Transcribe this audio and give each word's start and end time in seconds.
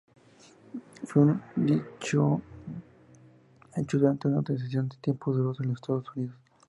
Fue 1.03 1.21
un 1.21 1.43
disco 1.55 2.41
hecho 3.75 3.97
durante 3.99 4.27
una 4.29 4.41
recesión, 4.41 4.89
tiempos 4.99 5.37
duros 5.37 5.59
en 5.61 5.67
los 5.67 5.75
Estados 5.75 6.07
Unidos. 6.15 6.35